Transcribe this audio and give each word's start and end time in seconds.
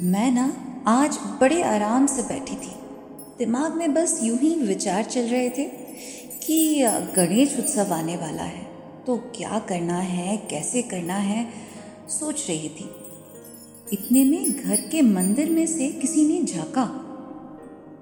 मैं 0.00 0.32
ना 0.32 0.52
आज 0.86 1.18
बड़े 1.40 1.62
आराम 1.62 2.06
से 2.06 2.22
बैठी 2.22 2.52
थी। 2.52 2.70
दिमाग 3.38 3.74
में 3.74 3.94
बस 3.94 4.20
यूँ 4.22 4.38
ही 4.38 4.54
विचार 4.54 5.04
चल 5.04 5.20
रहे 5.20 5.50
थे 5.50 5.64
कि 6.46 6.82
गणेश 6.88 7.58
उत्सव 7.58 7.94
आने 7.94 8.16
वाला 8.16 8.42
है 8.42 8.66
तो 9.06 9.16
क्या 9.16 9.58
करना 9.58 9.98
है, 9.98 10.36
कैसे 10.36 10.82
करना 10.82 11.14
है, 11.14 11.52
सोच 12.08 12.46
रही 12.48 12.68
थी। 12.68 12.90
इतने 13.92 14.24
में 14.24 14.52
घर 14.52 14.76
के 14.76 15.02
मंदिर 15.02 15.50
में 15.50 15.66
से 15.66 15.88
किसी 15.88 16.24
ने 16.28 16.44
झांका। 16.44 16.84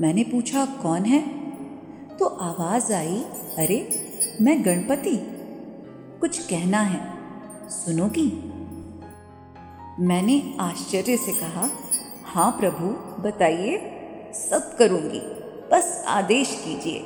मैंने 0.00 0.24
पूछा, 0.24 0.66
कौन 0.66 1.04
है? 1.04 1.28
तो 2.16 2.24
आवाज़ 2.24 2.92
आई, 2.92 3.24
अरे, 3.58 4.00
मैं 4.40 4.64
गणपति। 4.64 5.16
कुछ 6.20 6.38
कहना 6.38 6.80
है। 6.80 7.14
सुनोगी? 7.68 8.52
मैंने 10.00 10.56
आश्चर्य 10.60 11.16
से 11.16 11.32
कहा 11.32 11.70
हाँ 12.24 12.56
प्रभु, 12.60 12.86
बताइए, 13.22 13.78
सब 14.34 14.76
करूँगी, 14.76 15.20
बस 15.72 16.04
आदेश 16.08 16.62
कीजिए। 16.64 17.04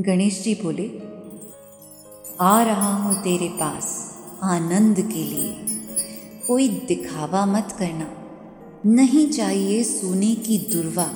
गणेश 0.00 0.42
जी 0.42 0.54
बोले, 0.54 0.90
आ 2.40 2.62
रहा 2.62 2.94
हूँ 2.94 3.22
तेरे 3.22 3.48
पास, 3.48 4.14
आनंद 4.42 4.96
के 4.96 5.22
लिए। 5.22 5.56
कोई 6.46 6.68
दिखावा 6.68 7.46
मत 7.46 7.76
करना। 7.78 8.06
नहीं 8.86 9.30
चाहिए 9.30 9.84
सोने 9.84 10.34
की 10.34 10.58
दुर्वा, 10.58 11.10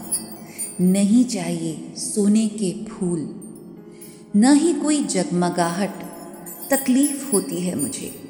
नहीं 0.80 1.24
चाहिए 1.24 1.94
सोने 1.96 2.48
के 2.48 2.84
फूल। 2.84 3.20
न 4.36 4.52
ही 4.54 4.72
कोई 4.74 5.04
जगमगाहट, 5.04 5.94
तकलीफ़ 6.70 7.32
होती 7.32 7.60
है 7.60 7.74
मुझे। 7.74 8.27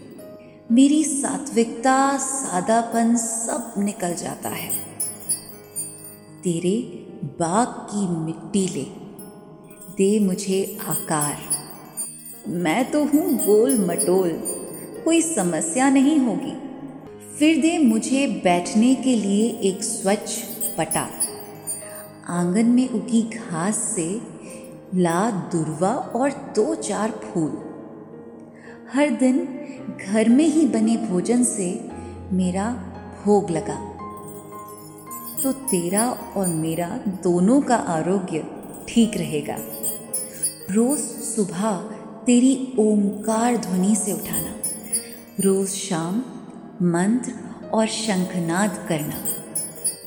मेरी 0.73 1.05
सात्विकता, 1.05 2.17
सादापन 2.17 3.17
सब 3.17 3.75
निकल 3.79 4.15
जाता 4.15 4.49
है। 4.49 4.71
तेरे 6.43 6.83
बाग 7.25 7.67
की 7.67 8.09
मिट्टी 8.25 8.69
ले, 8.69 8.87
दे 9.97 10.27
मुझे 10.27 10.79
आकार। 10.89 11.37
मैं 12.49 12.91
तो 12.91 13.05
हूँ 13.05 13.35
गोल 13.35 13.87
मटोल, 13.87 14.31
कोई 15.05 15.23
समस्या 15.23 15.91
नहीं 15.91 16.19
होगी। 16.19 16.55
फिर 17.39 17.63
दे 17.63 17.79
मुझे 17.79 18.27
बैठने 18.27 18.95
के 18.95 19.17
लिए 19.17 19.51
एक 19.51 19.83
स्वच्छ 19.83 20.31
पटा। 20.79 21.09
आँगन 22.29 22.67
में 22.67 22.89
उगी 22.89 23.23
घास 23.23 23.77
से 23.77 24.21
ला 24.95 25.31
दुर्वा 25.31 25.95
और 25.95 26.31
दो 26.31 26.75
चार 26.75 27.11
फूल। 27.11 27.68
हर 28.95 29.11
दिन 29.11 29.49
घर 30.07 30.29
में 30.29 30.45
ही 30.45 30.67
बने 30.67 30.97
भोजन 30.97 31.45
से 31.45 31.89
मेरा 32.33 32.73
भोग 33.25 33.51
लगा। 33.51 33.75
तो 35.43 35.53
तेरा 35.53 36.11
और 36.11 36.47
मेरा 36.47 37.01
दोनों 37.07 37.61
का 37.61 37.77
आरोग्य 37.77 38.45
ठीक 38.89 39.17
रहेगा। 39.17 39.57
रोज 40.71 40.99
सुबह 40.99 41.77
तेरी 42.27 42.75
ओंकार 42.79 43.57
ध्वनि 43.57 43.97
से 43.97 44.13
उठाना। 44.13 44.55
रोज 45.41 45.69
शाम 45.69 46.19
मंत्र 46.83 47.33
और 47.69 47.87
शंखनाद 47.87 48.87
करना। 48.89 49.15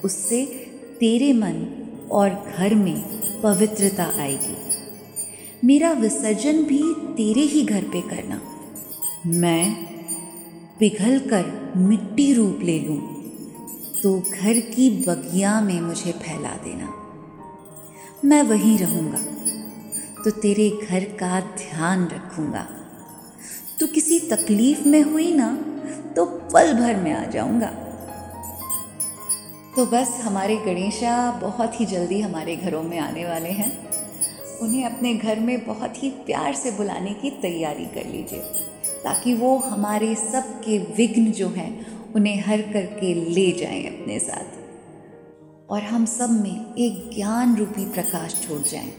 उससे 0.06 0.46
तेरे 1.00 1.34
मन 1.34 1.68
और 2.12 2.54
घर 2.58 2.76
में 2.76 3.04
पवित्रता 3.42 4.06
आएगी। 4.20 4.58
मेरा 5.66 5.92
विसर्जन 5.92 6.64
भी 6.64 6.84
तेरे 6.98 7.42
ही 7.42 7.66
घर 7.66 7.84
पे 7.84 8.02
करना। 8.02 8.42
मैं 9.26 9.74
पिघल 10.80 11.20
कर 11.30 11.74
मिट्टी 11.78 12.34
रूप 12.34 12.60
ले 12.64 12.78
लूँ 12.80 12.98
तो 14.04 14.14
घर 14.20 14.60
की 14.60 14.90
बगिया 15.08 15.60
में 15.62 15.82
मुझे 15.82 16.12
फैला 16.12 16.54
देना। 16.64 16.88
मैं 18.26 18.42
वहीं 18.44 18.78
रहूँगा 18.80 19.20
तो 20.24 20.32
तेरे 20.32 20.70
घर 20.70 21.04
का 21.20 21.40
ध्यान 21.58 22.08
रखूँगा। 22.08 22.66
तू 23.80 23.88
किसी 23.88 24.20
तकलीफ़ 24.20 24.88
में 24.88 25.02
हुई 25.02 25.32
ना 25.32 25.52
तो 26.16 26.26
पल 26.26 26.74
भर 26.74 26.96
में 26.96 27.12
आ 27.14 27.24
जाऊँगा। 27.26 27.70
तो 29.76 29.86
बस 29.86 30.20
हमारे 30.24 30.58
गणेशा 30.58 31.32
बहुत 31.42 31.80
ही 31.80 31.86
जल्दी 31.86 32.22
हमारे 32.22 32.56
घरों 32.56 32.84
में 32.84 32.98
आने 33.00 33.26
वाले 33.26 33.50
हैं। 33.52 33.72
उन्हें 34.60 34.86
अपने 34.86 35.14
घर 35.14 35.40
में 35.40 35.66
बहुत 35.66 36.04
ही 36.04 36.10
प्यार 36.26 36.54
से 36.56 36.72
बुलाने 36.72 37.14
की 37.14 37.30
तैयारी 37.42 37.86
कर 37.86 38.06
लीजिए। 38.06 38.70
ताकि 39.04 39.34
वो 39.34 39.58
हमारे 39.58 40.16
सब 40.16 40.62
के 40.62 40.78
विघ्न 40.78 41.32
जो 41.32 41.48
हैं, 41.48 42.02
उन्हें 42.14 42.42
हर 42.42 42.62
करके 42.62 43.14
ले 43.14 43.52
जाएँ 43.52 43.84
अपने 43.84 44.20
साथ 44.20 44.62
और 45.70 45.82
हम 45.82 46.06
सब 46.06 46.42
में 46.42 46.76
एक 46.76 47.16
ज्ञान 47.16 47.58
रूपी 47.58 47.86
प्रकाश 47.86 48.48
छोड़ 48.48 48.62
जाएँ। 48.62 48.94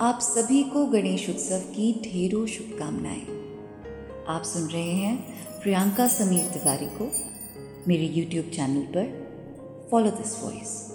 आप 0.00 0.18
सभी 0.20 0.62
को 0.62 0.86
गणेश 0.86 1.30
उत्सव 1.30 1.58
की 1.58 1.92
ढेरों 1.92 2.46
शुभकामनाएँ 2.46 3.42
आप 4.28 4.42
सुन 4.42 4.62
रहे 4.62 4.92
हैं 4.92 5.16
प्रियंका 5.62 6.08
समीर 6.08 6.44
तिवारी 6.44 6.86
को 6.86 7.12
मेरे 7.88 8.08
YouTube 8.08 8.56
चैनल 8.56 8.80
पर 8.80 9.22
फॉलो 9.90 10.10
दिस 10.10 10.42
voice. 10.42 10.91